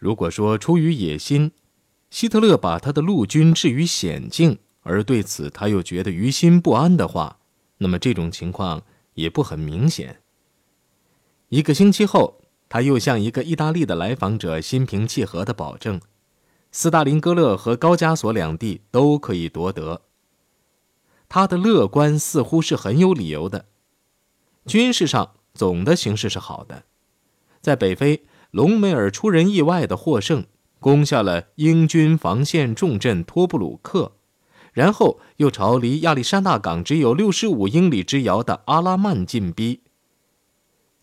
[0.00, 1.52] 如果说出于野心，
[2.08, 7.38] 希特勒把他的陆军置于险境，而对此他又觉得于心不安的话，
[7.76, 8.82] 那么这种情况
[9.12, 10.22] 也不很明显。
[11.50, 12.40] 一个星期后，
[12.70, 16.00] 他又向一个意大利的来访者心平气和地保证，
[16.72, 20.00] 斯大林格勒和高加索两地都可以夺得。
[21.28, 23.66] 他的乐观似乎是很有理由的。
[24.64, 26.84] 军事上总的形势是好的，
[27.60, 30.46] 在北非，隆美尔出人意外的获胜。
[30.78, 34.12] 攻下了英军防线重镇托布鲁克，
[34.72, 39.82] 然后又朝离亚历山大港只有六十五英里之遥的阿拉曼进逼。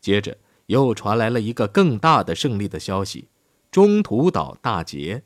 [0.01, 3.27] 接着又传来了一个更大的胜利的消息：
[3.69, 5.21] 中途岛大捷。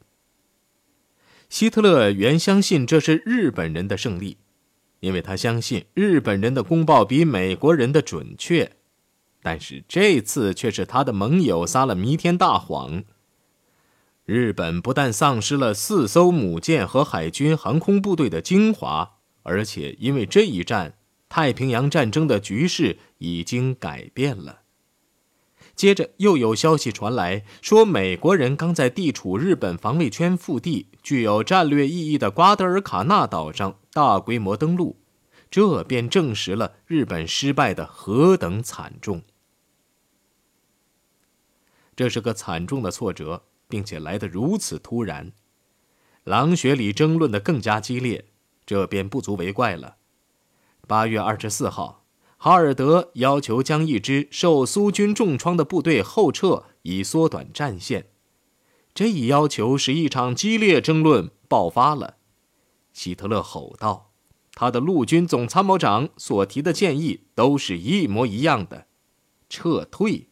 [1.48, 4.36] 希特勒原相信这是日本人的胜利，
[5.00, 8.74] 因为他相信日本人的公报比美国人的准确，
[9.42, 13.04] 但是这次却是他的盟友撒了弥天大谎。
[14.26, 20.94] 日本不但丧失了四艘母舰和海军航空部队的精华，而且因为这一战，
[21.28, 24.60] 太平洋战争的局势已经改变了。
[25.76, 34.98] 接着又有消息传来，说美国人刚在地处日本防卫圈腹地、具有战略意义的瓜德尔卡纳岛上大规模登陆，
[35.50, 39.24] 这便证实了日本失败的何等惨重。
[42.02, 43.44] 这是个惨重的挫折。
[43.72, 45.32] 并且来得如此突然，
[46.26, 48.26] 狼穴里争论得更加激烈，
[48.66, 49.96] 这便不足为怪了。
[50.86, 52.04] 八月二十四号，
[52.36, 58.08] 哈尔德要求将一支受苏军重创的部队后撤，以缩短战线。
[58.94, 62.18] 这一要求使一场激烈争论爆发了。
[62.92, 64.12] 希特勒吼道
[64.54, 68.88] ：“他的陆军总参谋长所提的建议都是一模一样的，
[69.48, 70.28] 撤退。”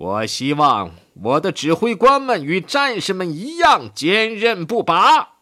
[0.00, 5.34] 我希望我的指挥官们与战士们一样坚韧不拔。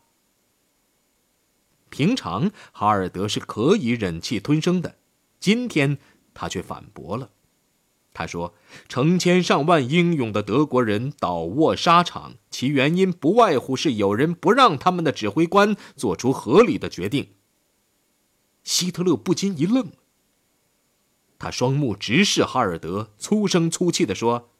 [1.88, 4.96] 平常哈尔德是可以忍气吞声的，
[5.38, 5.98] 今天
[6.34, 7.30] 他却反驳了。
[8.12, 8.52] 他说
[8.90, 17.34] ：“成千上万英勇的德国人倒卧沙场，其原因不外乎是有人不让他们的指挥官做出合理的决定。”
[18.64, 19.92] 希特勒不禁一愣。
[21.38, 24.50] 他双目直视哈尔德，粗声粗气地说：“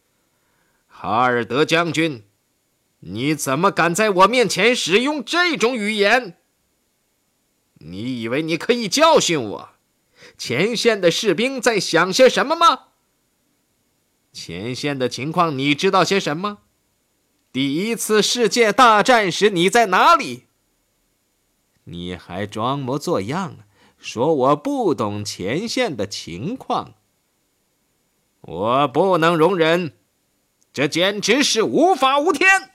[0.86, 2.22] 哈尔德将军，
[3.00, 6.36] 你怎么敢在我面前使用这种语言？
[7.80, 9.70] 你以为你可以教训我？
[10.36, 12.86] 前线的士兵在想些什么吗？
[14.32, 16.58] 前线的情况你知道些什么？
[17.50, 20.44] 第一次世界大战时你在哪里？
[21.84, 23.58] 你还装模作样？”
[23.98, 26.94] 说我不懂前线的情况，
[28.40, 29.92] 我不能容忍，
[30.72, 32.70] 这简直是无法无天。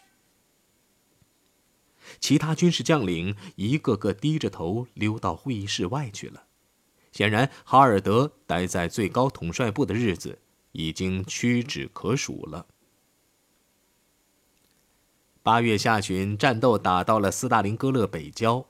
[2.19, 6.43] 其他军事将领一个个低着头溜到会议室外去了。
[7.11, 10.39] 显然，哈尔德待在最高统帅部的日子
[10.71, 12.65] 已经屈指可数了。
[15.41, 18.65] 八月下旬，战斗打到了斯大林格勒北郊。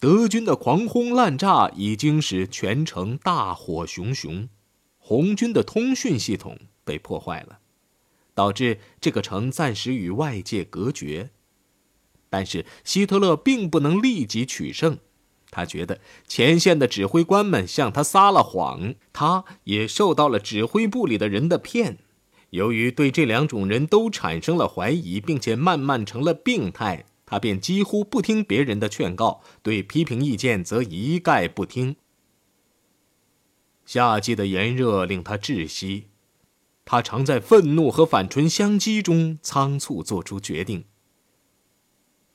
[0.00, 4.48] 德军的狂轰滥炸已经使全城大火熊熊，
[4.98, 7.60] 红军的通讯系统被破坏了，
[8.34, 11.30] 导致这个城暂时与外界隔绝。
[12.28, 14.98] 但是希特勒并不能立即取胜，
[15.50, 21.98] 他觉得前线的指挥官们向他撒了谎，他也受到了指挥部里的人的骗。
[22.50, 27.06] 由于对这两种人都产生了怀疑，并且慢慢成了病态。
[27.26, 31.96] 他便几乎不听别人的劝告，对批评意见则一概不听。
[33.86, 36.08] 夏季的炎热令他窒息，
[36.84, 40.84] 他常在愤怒和反唇相讥中仓促做出决定。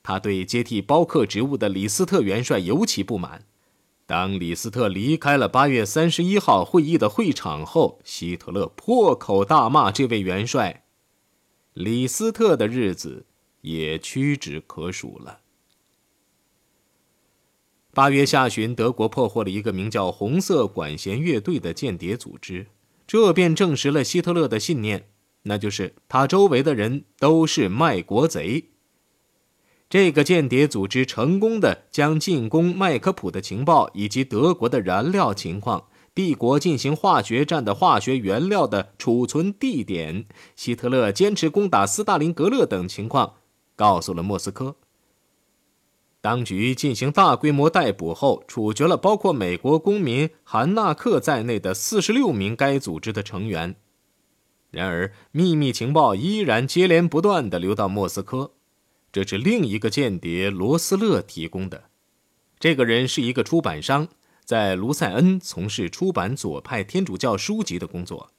[0.02, 3.46] 他对接替包克职务的李斯特元帅尤其不满。
[4.08, 10.86] 当李斯特离开了八月三十一号会议的会场后，希特勒破口大骂这位元帅。
[11.74, 13.28] 李斯特的日子。
[13.62, 15.40] 也屈指可数了。
[17.92, 22.68] 八月下旬，德国破获了一个名叫“红色管弦乐队”的间谍组织，
[23.08, 25.10] 这便证实了希特勒的信念，
[25.44, 28.66] 那就是他周围的人都是卖国贼。
[29.90, 35.88] 这个间谍组织成功的将进攻麦克普的情报以及德国的燃料情况。
[36.14, 40.26] 帝国进行化学战的化学原料的储存地点，
[40.56, 43.36] 希特勒坚持攻打斯大林格勒等情况。
[43.80, 44.76] 告诉了莫斯科。
[46.20, 53.78] 当局进行大规模逮捕后，处决了包括美国公民韩纳克在内的四十六名该组织的成员。
[54.70, 58.52] 然而，秘密情报依然接连不断地流到莫斯科，
[59.14, 61.86] 这是另一个间谍罗斯勒提供的。
[62.60, 64.10] 这个人是一个出版商，
[64.44, 68.32] 在卢塞恩从事出版左派天主教书籍的工作。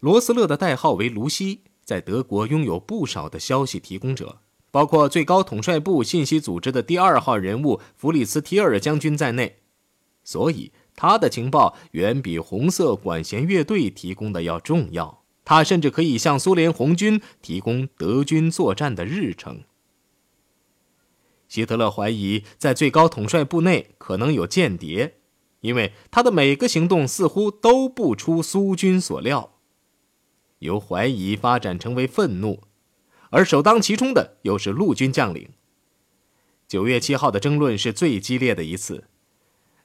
[0.00, 4.40] 罗斯勒的代号为卢西，在德国拥有不少的消息提供者，
[4.70, 9.60] 包括最高统帅部信息组织的第二号人物弗里斯提尔将军在内，
[10.22, 10.70] 所以。
[10.94, 19.62] 他的情报远比红色管弦乐队提供的要重要，他甚至可以向苏联红军提供德军作战的日程。
[21.46, 25.20] 希特勒怀疑在最高统帅部内可能有间谍，
[25.60, 29.57] 因为他的每个行动似乎都不出苏军所料。
[30.60, 32.62] 由怀疑发展成为愤怒，
[33.30, 35.50] 而首当其冲的又是陆军将领。
[36.66, 39.04] 九月七号的争论是最激烈的一次。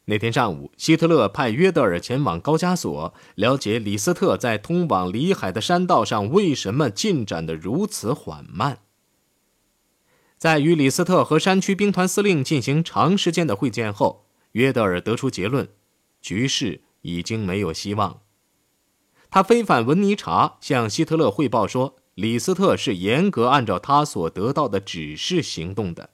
[0.05, 8.79] 那天上午，希特勒派约德尔前往高加索，了解李斯特在通往里海的山道上为什么进展的如此缓慢。
[10.37, 15.69] 在与李斯特和山区兵团司令进行长时间的会见后，约德尔得出结论：
[16.21, 18.22] 局势已经没有希望。
[19.33, 26.11] 他飞返文尼察，向希特勒汇报说，李斯特是严格按照他所得到的指示行动的。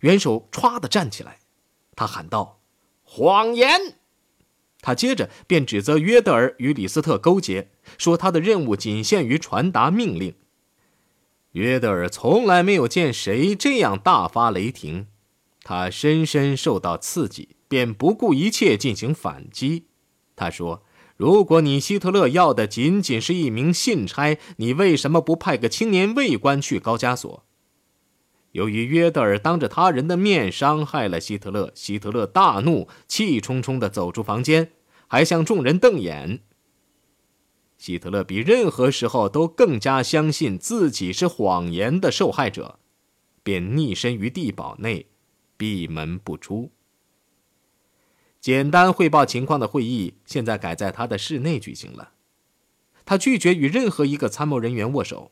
[0.00, 1.38] 元首唰的站起来。
[1.96, 2.60] 他喊道
[3.02, 3.96] ：“谎言！”
[4.82, 10.34] 他接着便指责约德尔与李斯特勾结，说他的任务仅限于传达命令。
[11.52, 15.06] 约德尔从来没有见谁这样大发雷霆，
[15.62, 19.86] 他深深受到刺激，便不顾一切进行反击。
[20.36, 20.82] 他说
[21.16, 27.44] ：“如果你希特勒要的仅仅是一名信差，你为什么不派个青年卫官去高加索？”
[28.52, 34.70] 由于约德尔当着他人的面伤害了希特勒，希特勒大怒，气冲冲地走出房间，
[35.08, 36.40] 还向众人瞪眼。
[37.76, 42.78] 希特勒比任何时候都更加相信自己是谎言的受害者，
[43.42, 45.06] 便匿身于地堡内，
[45.56, 46.70] 闭门不出。
[48.44, 52.10] 简单汇报情况的会议现在改在他的室内举行了，
[53.06, 55.30] 他拒绝与任何一个参谋人员握手。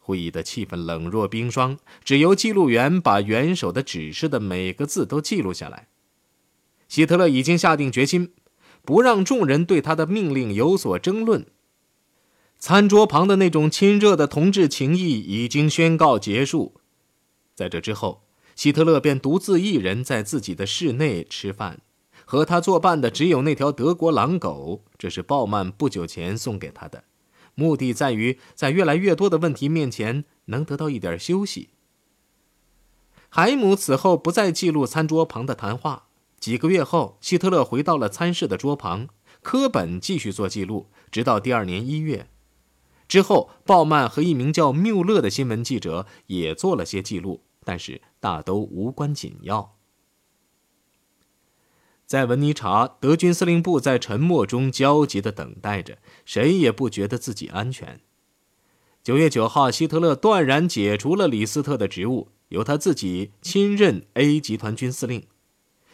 [0.00, 5.88] 会议的气氛冷若冰霜，只由记录员把元首的指示的每个字都记录下来。
[6.88, 8.34] 希特勒已经下定决心，
[8.82, 11.46] 不让众人对他的命令有所争论。
[12.58, 16.74] 餐桌旁的那种亲热的同志情谊已经宣告结束。
[17.54, 18.24] 在这之后，
[18.54, 21.80] 希特勒便独自一人在自己的室内吃饭，
[22.24, 27.04] 和他作伴的只有那条德国狼狗，这是鲍曼不久前送给他的。
[27.54, 31.70] 目的在于在越来越多的问题面前能得到一点休息。
[33.28, 36.04] 海姆此后不再记录餐桌旁的谈话。
[36.40, 39.08] 几个月后，希特勒回到了餐室的桌旁，
[39.40, 42.28] 科本继续做记录，直到第二年一月。
[43.08, 49.76] 之后，鲍曼和一名叫缪勒的新闻记者也做了些记录，但是大都无关紧要。
[52.06, 58.00] 在文尼察，德军司令部在沉默中焦急地等待着，谁也不觉得自己安全。
[59.02, 65.24] 九月九号，希特勒断然解除了李斯特的职务，由他自己亲任 A 集团军司令。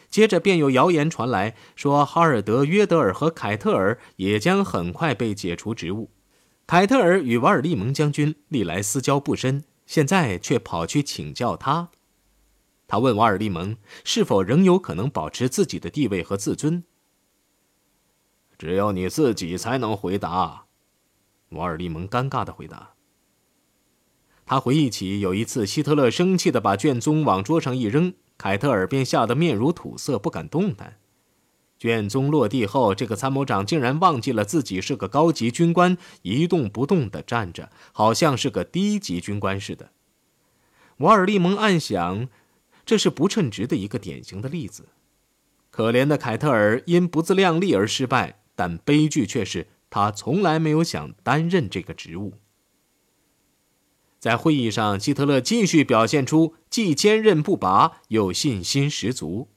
[0.09, 6.09] 接着便有谣言传来，说哈尔德、约德尔和凯特尔也将很快被解除职务。
[6.67, 11.89] 凯特尔与瓦尔利蒙将军历来私交不深，现在却跑去请教他。
[12.91, 16.83] 他问瓦尔利蒙是否仍有可能保持自己的地位和自尊。
[18.57, 20.65] 只有你自己才能回答，
[21.51, 22.95] 瓦尔利蒙尴尬的回答。
[24.45, 30.97] 他回忆起有一次，希特勒生气的把卷宗往桌上一扔，凯特尔便吓得面如土色，不敢动弹。
[31.79, 39.91] 卷宗落地后，这个参谋长竟然忘记了自己是个高级军官，一动不动的站着，好像是个低级军官似的。
[40.97, 42.27] 瓦尔利蒙暗想。
[42.85, 44.89] 这是不称职的一个典型的例子。
[45.69, 52.33] 可怜的凯特尔因不自量力而失败，但悲剧却是他从来没有想担任这个职务。
[54.19, 59.47] 在会议上，希特勒继续表现出既坚韧不拔又信心十足。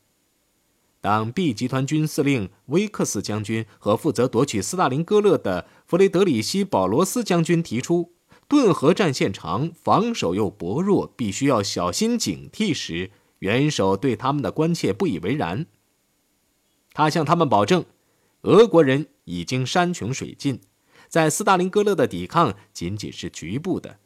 [1.02, 8.13] 当 B 集团军司令威克斯将军和负责夺取斯大林格勒的弗雷德里希·保罗斯将军提出
[8.55, 15.67] 顿河战线长，防守又薄弱，必须要小心警惕时，元首对他们的关切不以为然。
[16.93, 17.85] 他向他们保证，
[18.43, 20.61] 俄国人已经山穷水尽，
[21.09, 23.99] 在斯大林格勒的抵抗仅仅是局部的。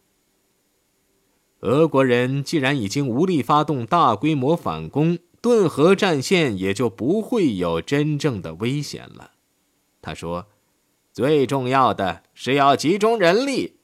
[1.61, 9.33] 俄国人既然已经无力发动大规模反攻，顿河战线也就不会有真正的危险了。
[10.01, 10.47] 他说
[11.13, 13.78] ：“最重要的是要集中人力，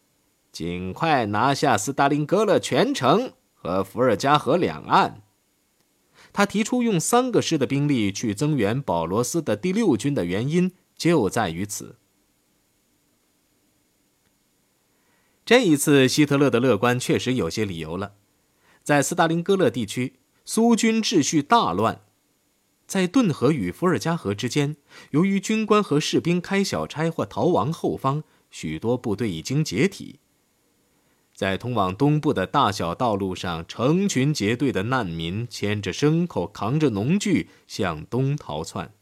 [0.55, 5.21] 尽快拿下斯大林格勒全城和伏尔加河两岸。
[6.33, 11.97] 他提出用三个师的兵力去增援保罗斯的第六军的原因就在于此。
[15.45, 18.15] 这一次，希特勒的乐观确实有些理由了。
[18.85, 22.03] 在斯大林格勒地区，苏军秩序大乱。
[22.87, 24.77] 在顿河与伏尔加河之间，
[25.11, 30.21] 由于军官和士兵开小差或逃亡后方，许多部队已经解体。
[31.35, 38.93] 在通往东部的大小道路上，成群结队的难民牵着牲口，扛着农具向东逃窜。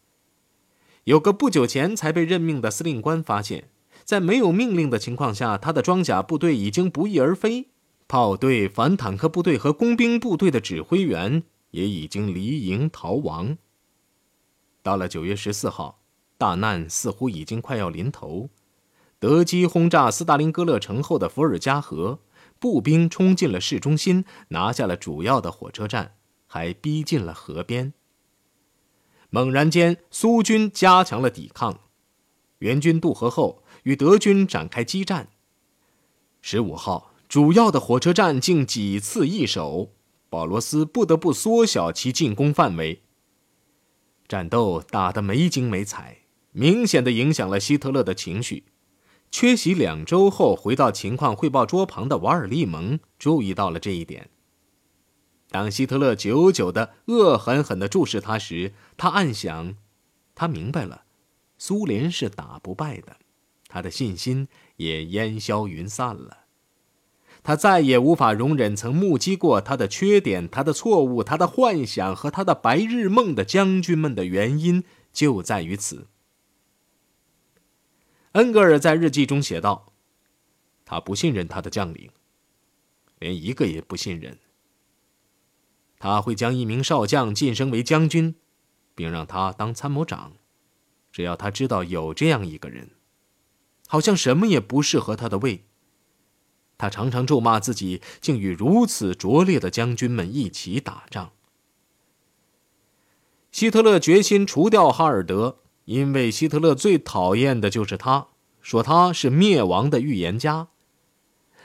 [1.04, 3.68] 有个不久前才被任命的司令官发现，
[4.02, 7.68] 在没有命令的情况下，他的装甲部队已经不翼而飞，
[8.08, 13.58] 炮队、反坦克部队和工兵部队的指挥员也已经离营逃亡。
[14.82, 16.00] 到了九月十四号，
[16.38, 18.48] 大难似乎已经快要临头。
[19.22, 22.18] 德机轰炸斯大林格勒城后的伏尔加河，
[22.58, 26.16] 步兵冲进了市中心，拿下了主要的火车站，
[26.48, 27.92] 还逼近了河边。
[29.30, 31.82] 猛然间，苏军加强了抵抗，
[32.58, 35.28] 援军渡河后与德军展开激战。
[36.40, 39.92] 十五号，主要的火车站竟几次易手，
[40.28, 43.02] 保罗斯不得不缩小其进攻范围。
[44.26, 48.64] 战斗打得没精没彩，明显的影响了希特勒的情绪。
[49.32, 54.28] 缺席两周后回到情况汇报桌旁的瓦尔利蒙注意到了这一点。
[55.50, 59.74] 当希特勒久久的恶狠狠地注视他时，他暗想：
[60.34, 61.04] 他明白了，
[61.56, 63.16] 苏联是打不败的，
[63.68, 66.38] 他的信心也烟消云散了。
[67.42, 76.06] 他再也无法容忍曾目击过他的缺点、他的错误、他的幻想和他的白日梦的将军们的原因就在于此。
[78.32, 79.92] 恩格尔在日记中写道
[80.86, 82.10] ：“他不信任他的将领，
[83.18, 84.38] 连一个也不信任。
[85.98, 88.34] 他会将一名少将晋升为将军，
[88.94, 90.32] 并让他当参谋长，
[91.12, 92.92] 只要他知道有这样一个人，
[93.86, 95.66] 好像什么也不适合他的胃。
[96.78, 101.32] 他常常咒骂自己，竟与如此拙劣的将军们一起打仗。
[103.52, 108.28] 希特勒决心除掉哈尔德。”因为希特勒最讨厌的就是他，
[108.60, 110.68] 说他是灭亡的预言家，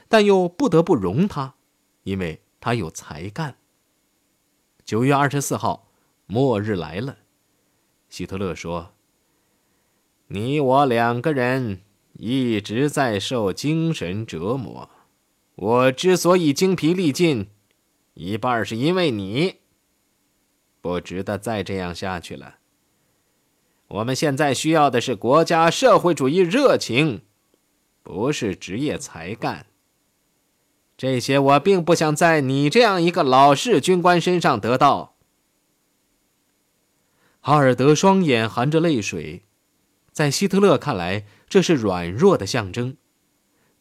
[0.08, 1.56] 但又不得不容他，
[2.04, 3.58] 因为他有才干。
[4.84, 5.90] 九月二十四号，
[6.26, 7.18] 末日来了。
[8.10, 8.94] 希特勒说
[10.30, 11.82] ：“你我两个人
[12.14, 14.90] 一直在受精神折磨，
[15.56, 17.50] 我之所以精疲力尽，
[18.14, 19.58] 一半是因为你。
[20.80, 22.56] 不值得再这样下去了。”
[23.90, 27.22] 我们现在需要的是国家社会主义热情，
[28.04, 29.68] 不是职业才干。
[30.98, 35.16] 这些我并不想在你这样一个老式军官身上得到。
[37.40, 39.46] 哈尔德双眼含着泪水，
[40.12, 42.98] 在希特勒看来，这是软弱的象征，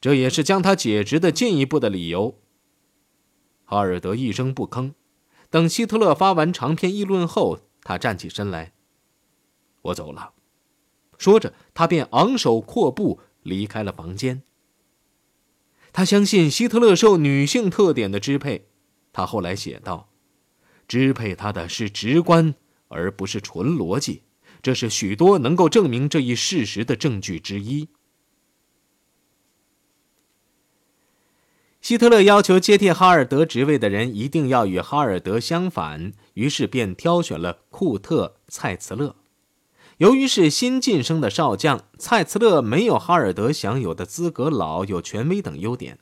[0.00, 2.38] 这也是将他解职的进一步的理由。
[3.64, 4.92] 哈尔德一声不吭，
[5.50, 8.74] 等希特勒发完长篇议论后，他站起身来。
[9.86, 10.32] 我走了，
[11.18, 14.42] 说着，他便昂首阔步离开了房间。
[15.92, 18.68] 他相信希特勒受女性特点的支配，
[19.12, 20.10] 他后来写道
[20.86, 22.54] ：“支配他的是直观，
[22.88, 24.22] 而不是纯逻辑。”
[24.62, 27.88] 这是许多能够证明这一事实的证据之一。
[31.80, 39.14] 希特勒要求接替哈尔德职位的人一定要与哈尔德相反，于是便挑选了库特·蔡茨勒。
[39.98, 45.98] 由于是新晋升的少将，蔡茨勒没有哈尔德享有的资格，老有权威等优点。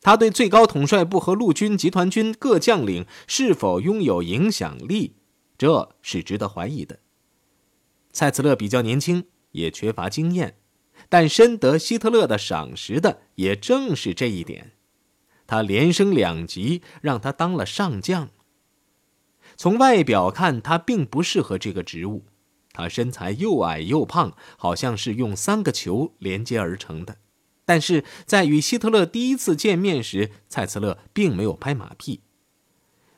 [0.00, 5.16] 他对最高统帅部和陆军集团军各将领是否拥有影响力，
[5.58, 7.00] 这是值得怀疑的。
[8.12, 10.56] 蔡茨勒比较年轻，也缺乏经验，
[11.10, 14.72] 但深得希特勒的赏识的也正是这一点。
[15.46, 18.30] 他连升两级，让他当了上将。
[19.56, 22.24] 从外表看，他并不适合这个职务。
[22.74, 27.16] 他身材又矮又胖，好像是用三个球连接而成的。
[27.64, 32.20] 但是在与希特勒第一次见面时，蔡茨勒并没有拍马屁。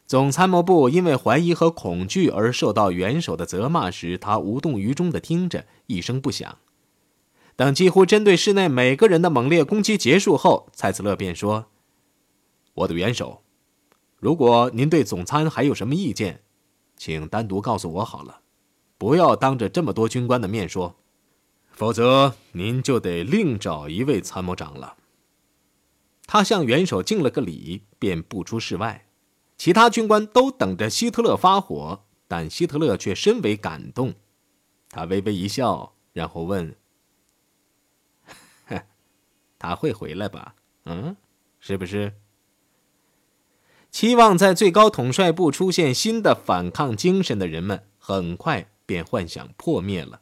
[0.06, 6.58] 总参谋部因为怀疑和恐惧而受到元首的责骂时，他无动于衷地听着，一声不响。
[7.56, 11.66] 等几乎针对室内每个人的猛烈攻击结束后，蔡茨勒便说
[12.74, 13.42] ：“我的元首，
[14.18, 16.42] 如果您对总参还有什么意见，
[16.96, 18.42] 请单独告诉我好了。”
[18.98, 20.96] 不要当着这么多军官的面说，
[21.70, 24.96] 否则您就得另找一位参谋长了。
[26.26, 29.06] 他向元首敬了个礼，便步出室外。
[29.56, 34.14] 其他军官都等着希特勒发火，但希特勒却深为感动。
[34.90, 36.76] 他微微一笑，然后问
[39.58, 40.54] ：“他会回来吧？
[40.84, 41.16] 嗯，
[41.60, 42.14] 是不是？”
[43.90, 50.20] 期望在最高统帅部出现新的反抗精神的人们，很快便幻想破灭了。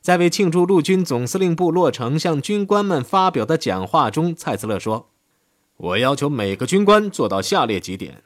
[0.00, 5.10] 在为庆祝陆军总司令部落成向军官们发表的讲话中，蔡斯勒说
[5.78, 8.24] ：“我要求每个军官做到下列几点：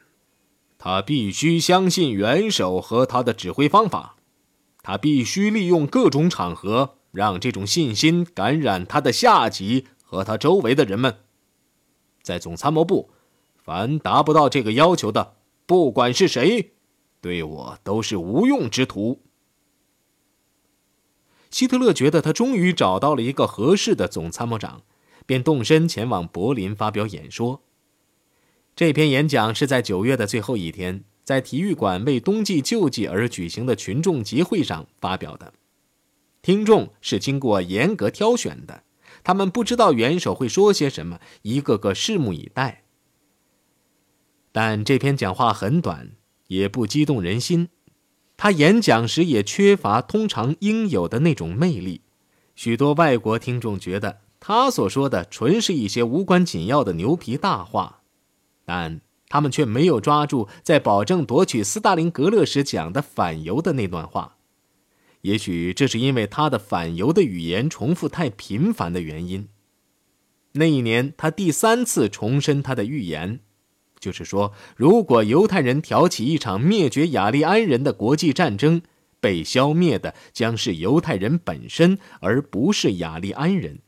[0.78, 4.16] 他必须相信元首和他的指挥方法；
[4.82, 11.18] 他必须利用各种场合让这种信心感染他的下级和他周围的人们。
[12.22, 13.10] 在总参谋部。”
[13.62, 15.34] 凡达不到这个要求的，
[15.66, 16.72] 不管是谁，
[17.20, 19.20] 对我都是无用之徒。
[21.50, 24.82] 希特勒觉得他终于找到了一个合适的总参谋长，
[25.26, 27.62] 便动身前往柏林发表演说。
[28.76, 35.52] 这篇演讲是在九月的最后一天，在体育馆为冬季救济而举行的群众集会上发表的。
[36.40, 38.84] 听众是经过严格挑选的，
[39.22, 42.84] 他们不知道元首会说些什么，一个个拭目以待。
[44.52, 46.12] 但这篇讲话很短，
[46.46, 47.68] 也不激动人心。
[48.42, 52.00] 他演讲时也缺乏通常应有的那种魅力。
[52.54, 58.00] 许多外国听众觉得他所说的纯是一些无关紧要的牛皮大话，
[58.64, 64.38] 但他们却没有抓住在保证夺取斯大林格勒时讲的反犹的那段话。
[65.20, 69.48] 也许这是因为他的反犹的语言重复太频繁的原因。
[70.52, 73.40] 那一年，他第三次重申他的预言。
[74.00, 78.80] 就是说，如果犹太人挑起一场灭绝雅利安人的国际战争，
[79.20, 83.80] 被消灭的将是犹太人本身，而不是雅利安人。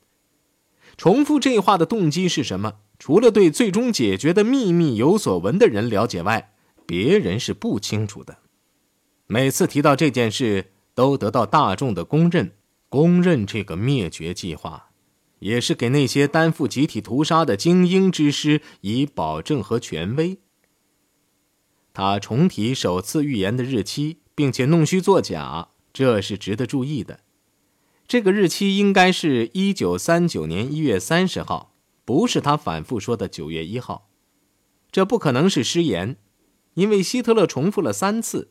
[0.98, 2.74] 重复这话的动机是什么？
[2.98, 6.52] 除了对最终解决的秘密有所闻的人了解外，
[6.86, 8.38] 别人是不清楚的。
[9.26, 12.52] 每次提到这件事，都得到大众的公认，
[12.90, 14.90] 公认这个灭绝计划。
[15.42, 20.38] 也是给那些担负集体屠杀的精英之师以保证和权威。
[21.92, 27.20] 他重提首次预言的日期，并且弄虚作假，这是值得注意的。
[28.06, 31.74] 这个日期应该是一九三九年一月三十号，
[32.04, 34.08] 不是他反复说的九月一号。
[34.92, 36.16] 这不可能是失言，
[36.74, 38.50] 因为希特勒重复了三次，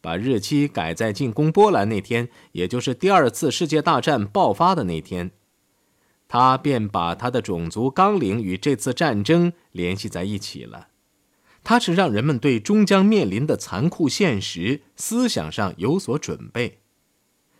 [0.00, 5.32] 把日期改在进攻波兰那天，也就是第二次世界大战爆发的那天。
[6.28, 10.88] 他便把他的种族纲领与这次战争联系在一起了。
[11.62, 16.78] 他是让人们对终将面临的残酷现实思想上有所准备。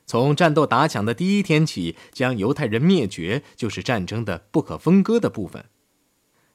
[0.06, 5.64] 从战斗打响的第一天起，将犹太人灭绝就是战争的不可分割的部分。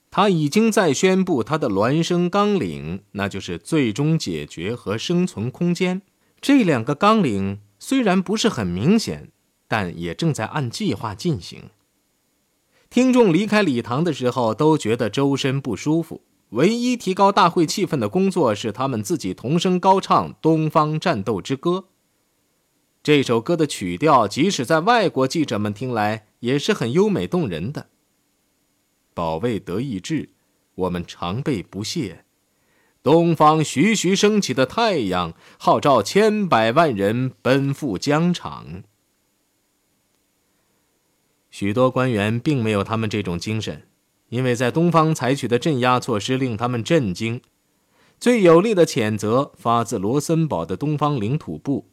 [0.10, 6.02] 他已经在宣布他的孪生纲领，那就是最终解决和生存空间。
[6.40, 9.30] 这两个纲领虽然不是很明显，
[9.68, 11.64] 但也正在按计划进行。
[12.92, 16.24] 听众离开礼堂的时候都觉得周身不舒服。
[16.50, 21.72] 唯一提高大会气氛的工作是他们自己同声高唱《东方战斗之歌》。
[23.02, 27.88] 这首歌的曲调，即使在外国记者们听来也是很优美动人的。
[29.14, 30.32] 保卫德意志，
[30.76, 32.26] 我们常备不懈。
[33.02, 38.84] 东方徐徐升起的太阳，号召千百万人奔赴疆场。
[41.52, 43.84] 许多官员并没有他们这种精神，
[44.30, 47.42] 因为在东方采取的镇压措施令他们震惊。
[48.20, 51.88] 最有力的谴责发自罗森堡的东方领土部，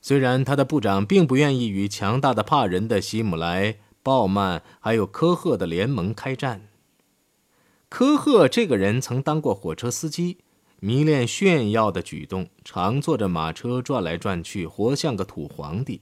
[0.00, 6.68] 虽然他的部长并不愿意与强大的怕人的希姆莱、鲍曼还有科赫的联盟开战。
[7.88, 10.38] 科赫这个人曾当过火车司机，
[10.80, 16.00] 迷恋炫耀的举动，常坐着马车转来转去，活像个土皇帝。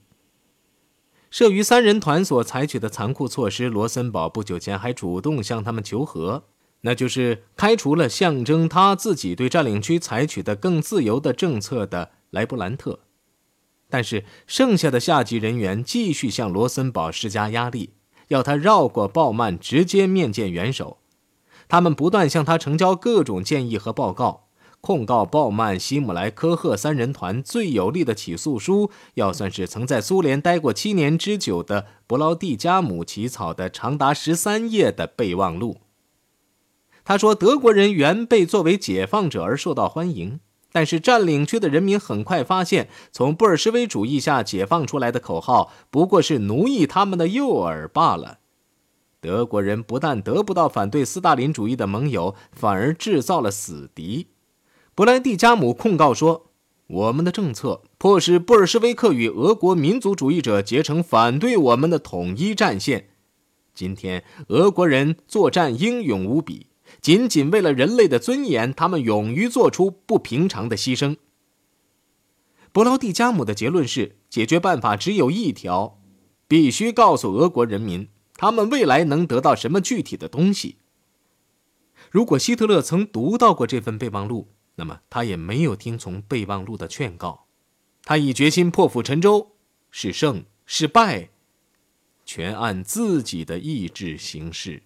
[1.33, 6.43] 慑于三人团所采取的残酷措施，罗森堡不久前还主动向他们求和，
[6.81, 12.99] 那就是开除了象征他自己对占领区采取的更自由的政策的莱布兰特。
[13.89, 17.93] 但是剩下的下级人员继续向罗森堡施加压力，
[18.27, 20.99] 要他绕过鲍曼，直接面见元首。
[21.67, 24.42] 他们不断向他呈交各种建议和报告。
[24.85, 35.77] 控告鲍曼、希姆莱、科赫三人团最有力的起诉书，要算是曾在苏联待过七年之久的布劳蒂加姆起草的长达十三页的备忘录。
[37.05, 40.41] 他说，德国人原被作为解放者而受到欢迎，
[40.73, 48.39] 但是占领区的人民很快发现，从布尔什维主义下解放出来的口号不过是奴役他们的诱饵罢了。
[49.21, 54.27] 德国人不但得不到反对斯大林主义的盟友，反而制造了死敌。
[54.95, 56.51] 布莱蒂加姆控告说
[56.85, 63.09] ：“我们的政策迫使布尔什维克与俄国民族主义者结成反对我们的统一战线。
[63.73, 66.67] 今天，俄国人作战英勇无比，
[67.01, 71.17] 仅仅为了人类的尊严，他们勇于做出不平常的牺牲。”
[72.71, 75.99] 布劳蒂加姆的结论是：解决办法只有一条，
[76.47, 78.09] 必须告诉俄国人民。
[78.35, 80.77] 他们未来能得到什么具体的东西？
[82.11, 87.45] 如果希特勒曾读到过这份备忘录，那么他也没有听从备忘录的劝告，
[88.03, 89.55] 他已决心破釜沉舟，
[89.91, 91.29] 是胜是败，
[92.25, 94.83] 全按自己的意志行事。